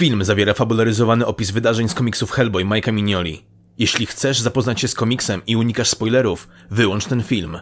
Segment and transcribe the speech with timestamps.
[0.00, 3.44] Film zawiera fabularyzowany opis wydarzeń z komiksów Hellboy Mike'a Mignoli.
[3.78, 7.58] Jeśli chcesz zapoznać się z komiksem i unikasz spoilerów, wyłącz ten film.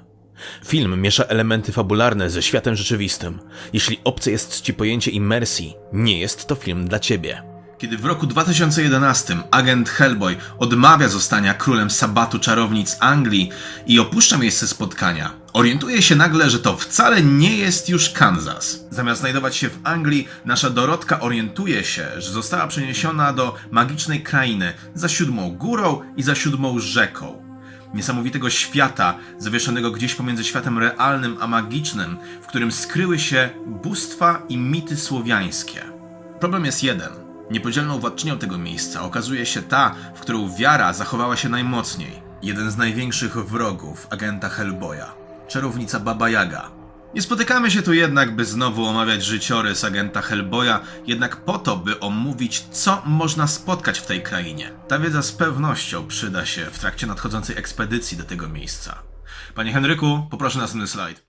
[0.67, 3.39] Film miesza elementy fabularne ze światem rzeczywistym.
[3.73, 7.43] Jeśli obce jest ci pojęcie immersji, nie jest to film dla ciebie.
[7.79, 13.51] Kiedy w roku 2011 agent Hellboy odmawia zostania królem sabatu czarownic Anglii
[13.87, 18.85] i opuszcza miejsce spotkania, orientuje się nagle, że to wcale nie jest już Kansas.
[18.91, 24.73] Zamiast znajdować się w Anglii, nasza Dorotka orientuje się, że została przeniesiona do magicznej krainy
[24.95, 27.43] za siódmą górą i za siódmą rzeką.
[27.95, 34.57] Niesamowitego świata, zawieszonego gdzieś pomiędzy światem realnym a magicznym, w którym skryły się bóstwa i
[34.57, 35.83] mity słowiańskie.
[36.41, 37.28] Problem jest jeden.
[37.51, 42.23] Niepodzielną władczynią tego miejsca okazuje się ta, w którą wiara zachowała się najmocniej.
[42.43, 45.15] Jeden z największych wrogów agenta Hellboya.
[45.49, 46.71] Czarownica Baba Yaga.
[47.15, 52.01] Nie spotykamy się tu jednak, by znowu omawiać życiorys agenta Hellboya, jednak po to, by
[52.01, 54.71] omówić, co można spotkać w tej krainie.
[54.89, 59.03] Ta wiedza z pewnością przyda się w trakcie nadchodzącej ekspedycji do tego miejsca.
[59.55, 61.28] Panie Henryku, poproszę następny slajd.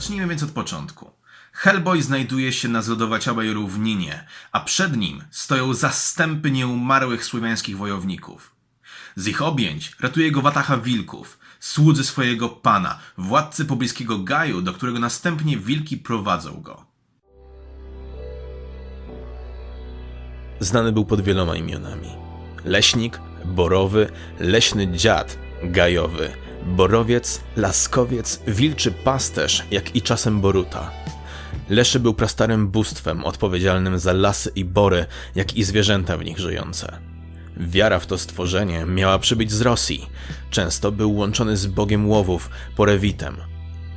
[0.00, 1.10] Zacznijmy więc od początku.
[1.52, 8.54] Hellboy znajduje się na zlodowaciałej równinie, a przed nim stoją zastępy nieumarłych słowiańskich wojowników.
[9.16, 14.98] Z ich objęć ratuje go watacha wilków, słudzy swojego pana, władcy pobliskiego gaju, do którego
[14.98, 16.86] następnie wilki prowadzą go.
[20.60, 22.10] Znany był pod wieloma imionami.
[22.64, 26.32] Leśnik, borowy, leśny dziad, gajowy,
[26.66, 30.90] borowiec, laskowiec, wilczy pasterz, jak i czasem boruta.
[31.68, 36.98] Leszy był prastarym bóstwem odpowiedzialnym za lasy i bory, jak i zwierzęta w nich żyjące.
[37.56, 40.06] Wiara w to stworzenie miała przybyć z Rosji.
[40.50, 43.36] Często był łączony z bogiem łowów, porewitem.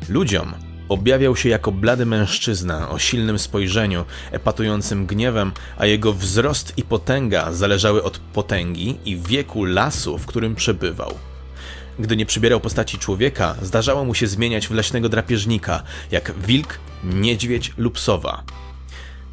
[0.10, 0.54] Ludziom
[0.90, 7.52] objawiał się jako blady mężczyzna o silnym spojrzeniu, epatującym gniewem, a jego wzrost i potęga
[7.52, 11.14] zależały od potęgi i wieku lasu, w którym przebywał.
[12.00, 17.74] Gdy nie przybierał postaci człowieka, zdarzało mu się zmieniać w leśnego drapieżnika, jak wilk, niedźwiedź
[17.78, 18.44] lub sowa.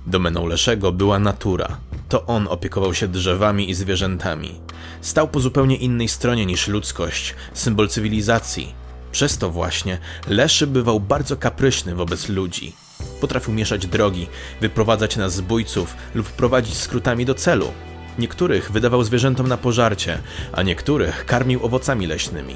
[0.06, 1.78] Domeną Leszego była natura.
[2.08, 4.60] To on opiekował się drzewami i zwierzętami.
[5.00, 8.74] Stał po zupełnie innej stronie niż ludzkość, symbol cywilizacji.
[9.12, 9.98] Przez to właśnie
[10.28, 12.72] Leszy bywał bardzo kapryśny wobec ludzi.
[13.20, 14.26] Potrafił mieszać drogi,
[14.60, 17.72] wyprowadzać na zbójców lub prowadzić skrótami do celu.
[18.20, 20.18] Niektórych wydawał zwierzętom na pożarcie,
[20.52, 22.54] a niektórych karmił owocami leśnymi.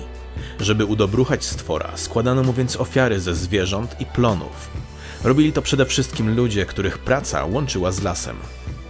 [0.60, 4.70] Żeby udobruchać stwora, składano mu więc ofiary ze zwierząt i plonów.
[5.22, 8.36] Robili to przede wszystkim ludzie, których praca łączyła z lasem.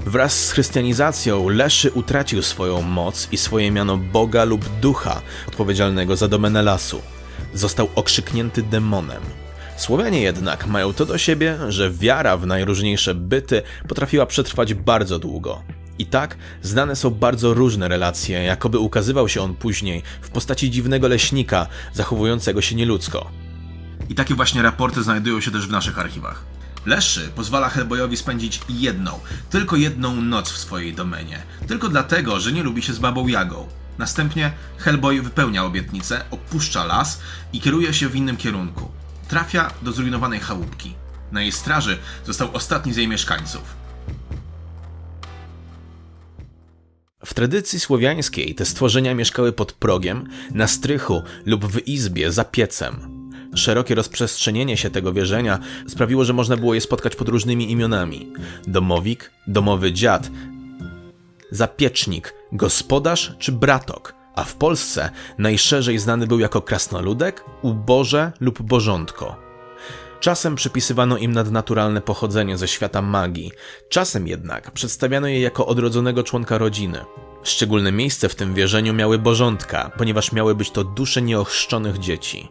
[0.07, 6.29] Wraz z chrystianizacją Leszy utracił swoją moc i swoje miano Boga lub ducha odpowiedzialnego za
[6.29, 7.03] domenę lasu.
[7.53, 9.23] Został okrzyknięty demonem.
[9.77, 15.63] Słowianie jednak mają to do siebie, że wiara w najróżniejsze byty potrafiła przetrwać bardzo długo.
[15.99, 21.09] I tak znane są bardzo różne relacje, jakoby ukazywał się on później w postaci dziwnego
[21.09, 23.31] leśnika zachowującego się nieludzko.
[24.09, 26.45] I takie właśnie raporty znajdują się też w naszych archiwach.
[26.87, 31.43] Leszy pozwala Hellboyowi spędzić jedną, tylko jedną noc w swojej domenie.
[31.67, 33.69] Tylko dlatego, że nie lubi się z babą Jagą.
[33.99, 37.21] Następnie Hellboy wypełnia obietnicę, opuszcza las
[37.53, 38.91] i kieruje się w innym kierunku.
[39.29, 40.95] Trafia do zrujnowanej chałupki.
[41.33, 43.84] Na jej straży został ostatni z jej mieszkańców.
[47.25, 53.25] W tradycji słowiańskiej te stworzenia mieszkały pod progiem, na strychu lub w izbie za piecem.
[53.55, 55.59] Szerokie rozprzestrzenienie się tego wierzenia
[55.89, 58.33] sprawiło, że można było je spotkać pod różnymi imionami:
[58.67, 60.31] domowik, domowy dziad,
[61.51, 69.44] zapiecznik, gospodarz czy bratok, a w Polsce najszerzej znany był jako krasnoludek, uboże lub bożątko.
[70.25, 73.53] Czasem przypisywano im nadnaturalne pochodzenie ze świata magii,
[73.89, 77.05] czasem jednak przedstawiano je jako odrodzonego członka rodziny.
[77.43, 82.49] Szczególne miejsce w tym wierzeniu miały bożątka, ponieważ miały być to dusze nieochrzczonych dzieci.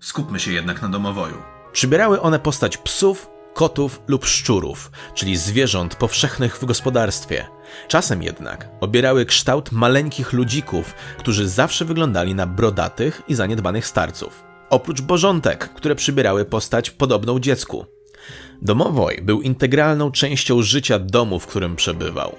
[0.00, 1.36] Skupmy się jednak na domowoju.
[1.72, 7.46] Przybierały one postać psów, kotów lub szczurów, czyli zwierząt powszechnych w gospodarstwie.
[7.88, 14.51] Czasem jednak obierały kształt maleńkich ludzików, którzy zawsze wyglądali na brodatych i zaniedbanych starców.
[14.72, 17.86] Oprócz bożątek, które przybierały postać podobną dziecku.
[18.62, 22.36] Domowoj był integralną częścią życia domu, w którym przebywał.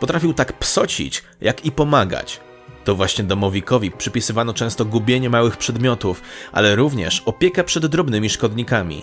[0.00, 2.40] Potrafił tak psocić, jak i pomagać.
[2.84, 6.22] To właśnie domowikowi przypisywano często gubienie małych przedmiotów,
[6.52, 9.02] ale również opiekę przed drobnymi szkodnikami.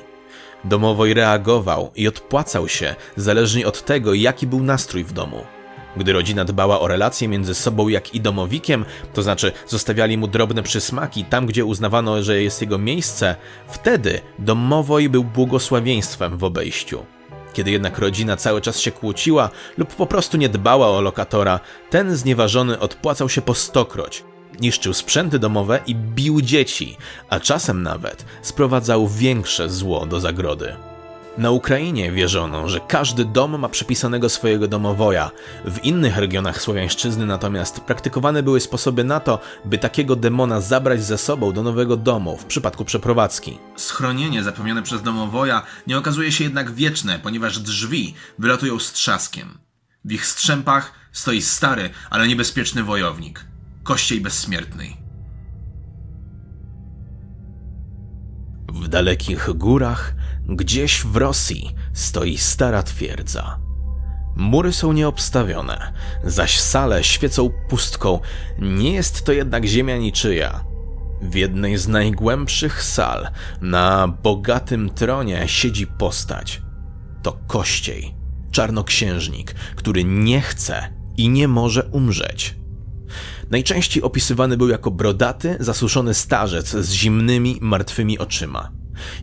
[0.64, 5.46] Domowoj reagował i odpłacał się, zależnie od tego, jaki był nastrój w domu.
[5.98, 10.64] Gdy rodzina dbała o relacje między sobą jak i domowikiem, to znaczy zostawiali mu drobne
[10.64, 13.36] przysmaki tam, gdzie uznawano, że jest jego miejsce,
[13.68, 17.06] wtedy domowoj był błogosławieństwem w obejściu.
[17.54, 21.60] Kiedy jednak rodzina cały czas się kłóciła lub po prostu nie dbała o lokatora,
[21.90, 24.24] ten znieważony odpłacał się po stokroć.
[24.60, 26.98] Niszczył sprzęty domowe i bił dzieci,
[27.30, 30.91] a czasem nawet sprowadzał większe zło do zagrody.
[31.38, 35.32] Na Ukrainie wierzono, że każdy dom ma przypisanego swojego domowoja.
[35.66, 41.18] W innych regionach Słowiańszczyzny natomiast praktykowane były sposoby na to, by takiego demona zabrać ze
[41.18, 43.58] sobą do nowego domu w przypadku przeprowadzki.
[43.76, 49.58] Schronienie zapewnione przez domowoja nie okazuje się jednak wieczne, ponieważ drzwi wylatują z trzaskiem.
[50.06, 53.46] W ich strzępach stoi stary, ale niebezpieczny wojownik.
[53.84, 55.11] Kościej bezsmiertnej.
[58.74, 60.16] W dalekich górach,
[60.48, 63.60] gdzieś w Rosji, stoi stara twierdza.
[64.36, 68.20] Mury są nieobstawione, zaś sale świecą pustką.
[68.60, 70.64] Nie jest to jednak ziemia niczyja.
[71.22, 73.28] W jednej z najgłębszych sal,
[73.62, 76.62] na bogatym tronie, siedzi postać.
[77.24, 78.16] To Kościej,
[78.52, 82.61] czarnoksiężnik, który nie chce i nie może umrzeć.
[83.52, 88.72] Najczęściej opisywany był jako brodaty, zasuszony starzec z zimnymi, martwymi oczyma.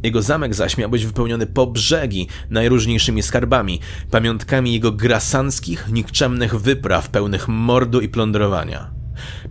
[0.02, 3.80] Jego zamek zaś miał być wypełniony po brzegi najróżniejszymi skarbami,
[4.10, 8.90] pamiątkami jego grasanckich, nikczemnych wypraw pełnych mordu i plądrowania.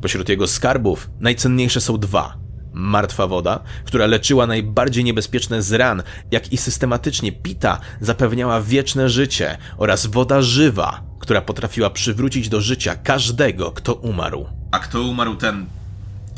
[0.01, 2.37] Pośród jego skarbów najcenniejsze są dwa.
[2.73, 9.57] Martwa woda, która leczyła najbardziej niebezpieczne z ran, jak i systematycznie pita zapewniała wieczne życie,
[9.77, 14.45] oraz woda żywa, która potrafiła przywrócić do życia każdego, kto umarł.
[14.71, 15.65] A kto umarł, ten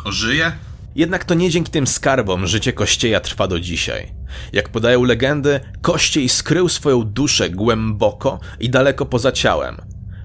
[0.06, 0.52] ożyje?
[0.96, 4.12] Jednak to nie dzięki tym skarbom życie Kościeja trwa do dzisiaj.
[4.54, 9.78] Jak podają legendy, Kościej skrył swoją duszę głęboko i daleko poza ciałem.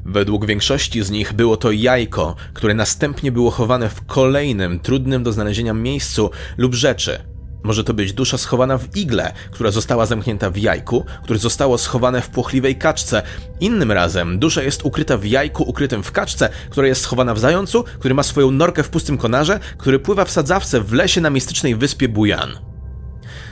[0.05, 5.33] Według większości z nich było to jajko, które następnie było chowane w kolejnym, trudnym do
[5.33, 7.34] znalezienia miejscu lub rzeczy.
[7.65, 12.21] Może to być dusza schowana w igle, która została zamknięta w jajku, które zostało schowane
[12.21, 13.23] w płochliwej kaczce.
[13.61, 17.85] Innym razem dusza jest ukryta w jajku ukrytym w kaczce, która jest schowana w zającu,
[17.99, 21.77] który ma swoją norkę w pustym konarze, który pływa w sadzawce w lesie na mistycznej
[21.77, 22.51] wyspie Bujan.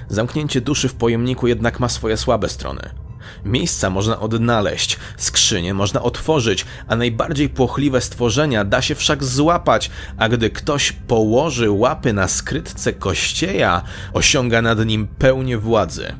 [0.09, 3.02] Zamknięcie duszy w pojemniku jednak ma swoje słabe strony.
[3.45, 10.29] Miejsca można odnaleźć, skrzynie można otworzyć, a najbardziej płochliwe stworzenia da się wszak złapać, a
[10.29, 13.83] gdy ktoś położy łapy na skrytce kościeja,
[14.13, 16.15] osiąga nad nim pełnię władzy.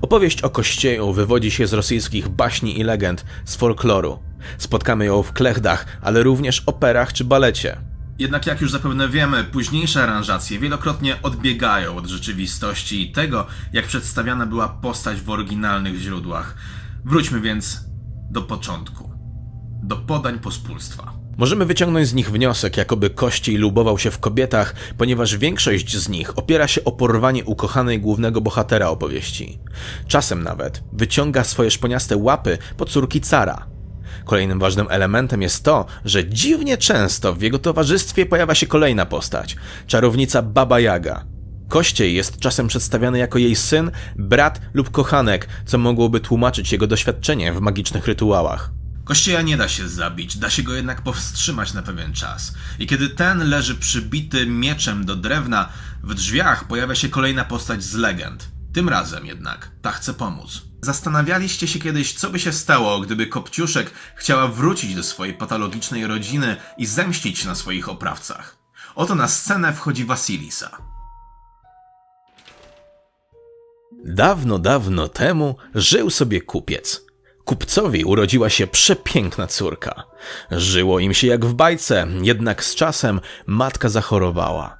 [0.00, 4.18] Opowieść o kościeju wywodzi się z rosyjskich baśni i legend, z folkloru.
[4.58, 7.76] Spotkamy ją w klechdach, ale również operach czy balecie.
[8.18, 14.46] Jednak jak już zapewne wiemy, późniejsze aranżacje wielokrotnie odbiegają od rzeczywistości i tego, jak przedstawiana
[14.46, 16.54] była postać w oryginalnych źródłach.
[17.04, 17.80] Wróćmy więc
[18.30, 19.10] do początku.
[19.82, 21.12] Do podań pospólstwa.
[21.36, 26.38] Możemy wyciągnąć z nich wniosek, jakoby Kościej lubował się w kobietach, ponieważ większość z nich
[26.38, 29.58] opiera się o porwanie ukochanej głównego bohatera opowieści.
[30.06, 33.77] Czasem nawet wyciąga swoje szponiaste łapy po córki cara.
[34.24, 39.56] Kolejnym ważnym elementem jest to, że dziwnie często w jego towarzystwie pojawia się kolejna postać
[39.86, 41.24] czarownica Baba Jaga.
[41.68, 47.52] Kościej jest czasem przedstawiany jako jej syn, brat lub kochanek, co mogłoby tłumaczyć jego doświadczenie
[47.52, 48.70] w magicznych rytuałach.
[49.04, 52.54] Kościeja nie da się zabić, da się go jednak powstrzymać na pewien czas.
[52.78, 55.68] I kiedy ten leży przybity mieczem do drewna,
[56.02, 58.48] w drzwiach pojawia się kolejna postać z legend.
[58.72, 60.67] Tym razem jednak ta chce pomóc.
[60.82, 66.56] Zastanawialiście się kiedyś, co by się stało, gdyby Kopciuszek chciała wrócić do swojej patologicznej rodziny
[66.78, 68.56] i zemścić na swoich oprawcach?
[68.94, 70.78] Oto na scenę wchodzi Wasilisa.
[74.04, 77.04] Dawno, dawno temu żył sobie kupiec.
[77.44, 80.04] Kupcowi urodziła się przepiękna córka.
[80.50, 84.78] Żyło im się jak w bajce, jednak z czasem matka zachorowała.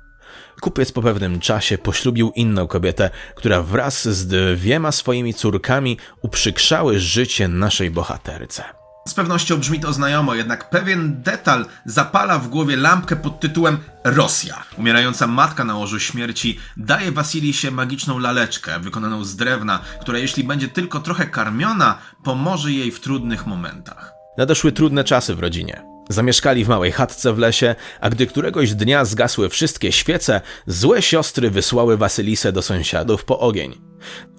[0.61, 7.49] Kupiec po pewnym czasie poślubił inną kobietę, która wraz z dwiema swoimi córkami uprzykrzały życie
[7.49, 8.65] naszej bohaterce.
[9.09, 14.65] Z pewnością brzmi to znajomo, jednak pewien detal zapala w głowie lampkę pod tytułem Rosja.
[14.79, 20.69] Umierająca matka na łożu śmierci daje Wasilisie magiczną laleczkę wykonaną z drewna, która jeśli będzie
[20.69, 24.13] tylko trochę karmiona, pomoże jej w trudnych momentach.
[24.39, 25.98] Nadeszły trudne czasy w rodzinie.
[26.09, 31.51] Zamieszkali w małej chatce w lesie, a gdy któregoś dnia zgasły wszystkie świece, złe siostry
[31.51, 33.81] wysłały Wasylisę do sąsiadów po ogień.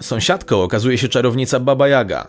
[0.01, 2.27] Sąsiadką okazuje się czarownica Baba Jaga.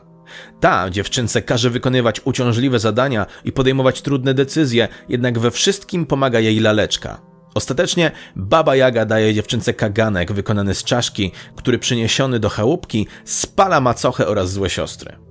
[0.61, 6.61] Ta dziewczynce każe wykonywać uciążliwe zadania i podejmować trudne decyzje, jednak we wszystkim pomaga jej
[6.61, 7.21] laleczka.
[7.55, 14.27] Ostatecznie Baba Jaga daje dziewczynce kaganek wykonany z czaszki, który przyniesiony do chałupki spala macochę
[14.27, 15.30] oraz złe siostry.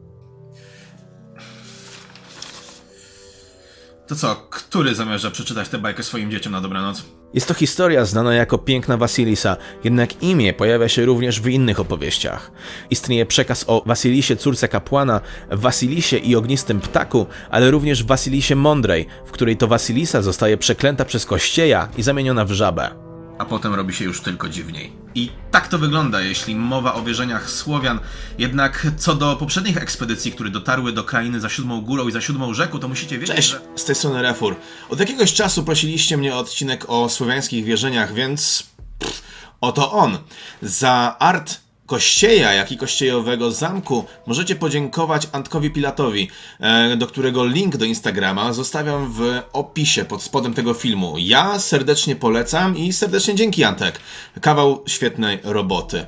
[4.10, 7.04] To co, który zamierza przeczytać tę bajkę swoim dzieciom na dobranoc?
[7.34, 12.52] Jest to historia znana jako Piękna Wasilisa, jednak imię pojawia się również w innych opowieściach.
[12.90, 19.32] Istnieje przekaz o Wasilisie córce kapłana, Wasilisie i ognistym ptaku, ale również Wasilisie mądrej, w
[19.32, 23.09] której to Wasilisa zostaje przeklęta przez kościeja i zamieniona w żabę.
[23.40, 24.94] A potem robi się już tylko dziwniej.
[25.16, 28.00] I tak to wygląda, jeśli mowa o wierzeniach Słowian.
[28.38, 32.54] Jednak co do poprzednich ekspedycji, które dotarły do krainy za siódmą górą i za siódmą
[32.54, 33.62] rzeką, to musicie wiedzieć, Cześć, że...
[33.76, 34.56] z tej strony Refur.
[34.90, 38.64] Od jakiegoś czasu prosiliście mnie o odcinek o słowiańskich wierzeniach, więc
[39.00, 39.22] pff,
[39.62, 40.18] oto on.
[40.62, 46.30] Za art kościeja, jak i kościejowego zamku możecie podziękować Antkowi Pilatowi,
[46.60, 51.16] e, do którego link do Instagrama zostawiam w opisie pod spodem tego filmu.
[51.18, 54.00] Ja serdecznie polecam i serdecznie dzięki Antek.
[54.42, 56.06] Kawał świetnej roboty.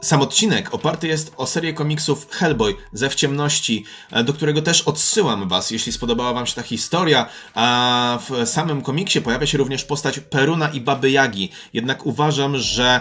[0.00, 4.82] Sam odcinek oparty jest o serię komiksów Hellboy ze w ciemności, e, do którego też
[4.82, 7.26] odsyłam Was, jeśli spodobała Wam się ta historia.
[7.54, 13.00] A w samym komiksie pojawia się również postać Peruna i Baby Jagi, jednak uważam, że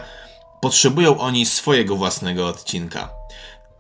[0.62, 3.10] potrzebują oni swojego własnego odcinka.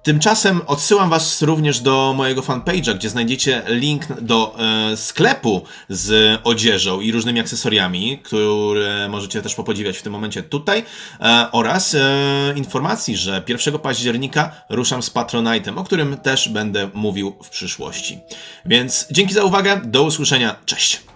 [0.04, 7.02] Tymczasem odsyłam Was również do mojego fanpage'a, gdzie znajdziecie link do e, sklepu z odzieżą
[7.02, 10.84] i różnymi akcesoriami, które możecie też popodziwiać w tym momencie tutaj,
[11.20, 17.36] e, oraz e, informacji, że 1 października ruszam z Patronite'em, o którym też będę mówił
[17.44, 18.20] w przyszłości.
[18.66, 21.11] Więc dzięki za uwagę, do usłyszenia, cześć!